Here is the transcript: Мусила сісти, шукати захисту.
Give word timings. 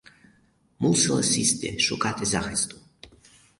Мусила 0.79 1.23
сісти, 1.23 1.79
шукати 1.79 2.25
захисту. 2.25 2.77